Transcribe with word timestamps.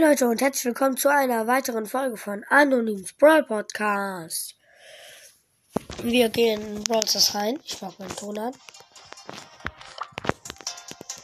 Leute 0.00 0.28
und 0.28 0.40
herzlich 0.40 0.64
willkommen 0.66 0.96
zu 0.96 1.10
einer 1.10 1.48
weiteren 1.48 1.84
Folge 1.84 2.16
von 2.16 2.44
Anonyms 2.50 3.14
Brawl 3.14 3.42
Podcast. 3.42 4.54
Wir 6.04 6.28
gehen 6.28 6.60
in 6.76 6.84
Brawl 6.84 7.08
Stars 7.08 7.34
rein. 7.34 7.58
Ich 7.64 7.82
mach 7.82 7.98
meinen 7.98 8.14
Ton 8.14 8.38
an. 8.38 8.54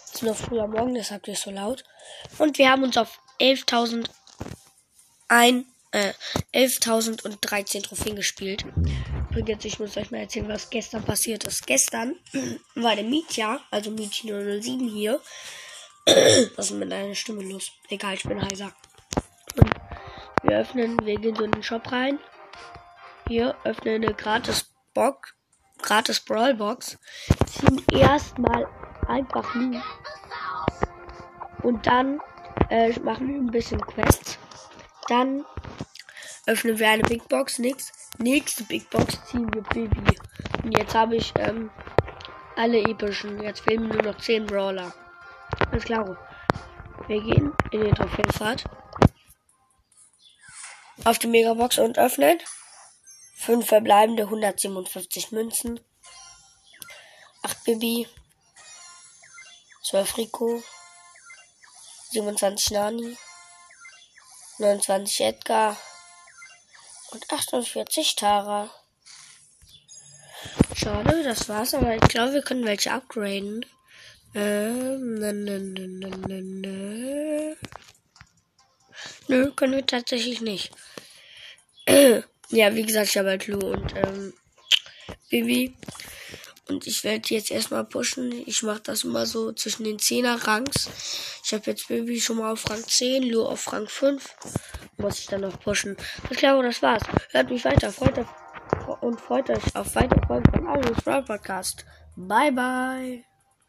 Es 0.07 0.15
ist 0.15 0.23
noch 0.25 0.37
früh 0.37 0.59
am 0.59 0.73
Morgen, 0.73 0.93
deshalb 0.93 1.29
ist 1.29 1.43
so 1.43 1.53
laut. 1.53 1.85
Und 2.39 2.59
wir 2.59 2.69
haben 2.69 2.83
uns 2.83 2.97
auf 2.97 3.21
11.000 3.39 4.11
ein, 5.29 5.67
äh, 5.93 6.13
11.013 6.53 7.85
Trophäen 7.85 8.17
gespielt. 8.17 8.65
Übrigens, 9.31 9.65
ich 9.65 9.79
muss 9.79 9.97
euch 9.97 10.11
mal 10.11 10.19
erzählen, 10.19 10.49
was 10.49 10.71
gestern 10.71 11.05
passiert 11.05 11.45
ist. 11.45 11.65
Gestern 11.69 12.17
war 12.75 12.97
der 12.97 13.05
Mietja, 13.05 13.61
also 13.71 13.93
Mietja 13.93 14.35
007 14.61 14.89
hier, 14.89 15.21
was 16.07 16.71
ist 16.71 16.73
mit 16.73 16.93
deiner 16.93 17.15
Stimme 17.15 17.43
los? 17.43 17.73
Egal, 17.89 18.15
ich 18.15 18.25
bin 18.25 18.43
heiser. 18.43 18.73
Und 19.57 19.75
wir 20.43 20.59
öffnen, 20.59 20.99
wir 21.03 21.19
gehen 21.19 21.35
so 21.35 21.45
in 21.45 21.53
den 21.53 21.63
Shop 21.63 21.91
rein. 21.91 22.19
Hier 23.27 23.57
öffnen 23.65 24.05
eine 24.05 24.15
gratis 24.15 24.71
Box, 24.93 25.35
gratis 25.81 26.21
Brawl 26.21 26.55
Box. 26.55 26.99
Ziehen 27.47 27.83
erstmal 27.91 28.67
einfach 29.09 29.55
Lu. 29.55 29.81
Und 31.63 31.87
dann 31.87 32.21
äh, 32.69 32.99
machen 33.01 33.29
wir 33.29 33.37
ein 33.37 33.51
bisschen 33.51 33.81
Quests. 33.81 34.39
Dann 35.09 35.45
öffnen 36.47 36.79
wir 36.79 36.89
eine 36.91 37.03
Big 37.03 37.27
Box, 37.29 37.59
nix. 37.59 37.93
Nächste 38.19 38.65
Big 38.65 38.91
Box 38.91 39.19
ziehen 39.27 39.53
wir 39.55 39.63
Baby. 39.63 40.19
Und 40.63 40.77
jetzt 40.77 40.95
habe 40.95 41.17
ich 41.17 41.33
ähm, 41.39 41.71
alle 42.57 42.79
epischen. 42.81 43.43
Jetzt 43.43 43.61
fehlen 43.61 43.89
nur 43.89 44.03
noch 44.03 44.19
10 44.19 44.47
Brawler. 44.47 44.93
Alles 45.75 45.87
klar. 45.87 46.17
Wir 47.09 47.21
gehen 47.21 47.53
in 47.73 47.83
die 47.83 47.91
Trophäenfahrt. 47.91 48.63
Auf 51.05 51.19
die 51.19 51.27
Megabox 51.27 51.81
und 51.81 51.99
öffnen. 51.99 52.39
5 53.39 53.67
verbleibende 53.67 54.23
157 54.23 55.33
Münzen. 55.33 55.81
8 57.43 57.65
Bibi. 57.65 58.07
12 59.83 60.17
Rico. 60.17 60.63
27 62.11 62.71
Nani. 62.71 63.19
29 64.59 65.23
Edgar. 65.23 65.77
Und 67.11 67.33
48 67.33 68.15
Tara. 68.15 68.71
Schade, 70.77 71.25
das 71.25 71.49
war's, 71.49 71.75
aber 71.75 71.97
ich 71.97 72.03
glaube, 72.03 72.35
wir 72.35 72.43
können 72.43 72.65
welche 72.65 72.93
upgraden. 72.93 73.67
Ähm, 74.35 75.15
ne, 75.15 75.33
ne, 75.33 75.59
ne. 75.59 77.57
Nö, 79.29 79.51
können 79.53 79.75
wir 79.75 79.87
tatsächlich 79.87 80.41
nicht. 80.41 80.71
ja, 81.89 82.75
wie 82.75 82.83
gesagt, 82.83 83.11
ich 83.11 83.19
habe 83.19 83.31
halt 83.31 83.47
Lu 83.47 83.59
und 83.59 83.95
ähm, 83.97 84.33
Bibi. 85.31 85.75
Und 86.69 86.87
ich 86.87 87.05
werde 87.05 87.35
jetzt 87.35 87.51
erstmal 87.51 87.85
pushen. 87.85 88.33
Ich 88.47 88.63
mache 88.63 88.81
das 88.81 89.05
immer 89.05 89.27
so 89.27 89.53
zwischen 89.53 89.85
den 89.85 89.99
10er 89.99 90.47
Rangs. 90.47 90.89
Ich 91.45 91.53
habe 91.53 91.65
jetzt 91.67 91.89
Bibi 91.89 92.21
schon 92.21 92.39
mal 92.39 92.53
auf 92.53 92.69
Rang 92.71 92.83
10, 92.83 93.23
Lu 93.25 93.45
auf 93.45 93.73
Rang 93.73 93.87
5. 93.87 94.35
Muss 94.97 95.21
ich 95.21 95.27
dann 95.27 95.43
noch 95.43 95.61
pushen. 95.61 95.97
Das 96.29 96.39
klar, 96.39 96.63
das 96.63 96.81
war's. 96.83 97.03
Hört 97.31 97.51
mich 97.51 97.65
weiter, 97.65 97.93
freut 97.93 98.19
euch 98.19 98.27
und 99.01 99.21
freut 99.21 99.51
euch 99.51 99.77
auf 99.77 99.95
weitere 99.95 100.27
Folgen 100.27 100.51
von 100.51 100.67
Audios 100.67 101.03
Podcast. 101.05 101.85
Bye 102.17 102.53
bye. 102.53 103.34